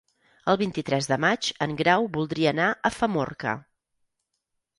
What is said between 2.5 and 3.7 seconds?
anar a Famorca.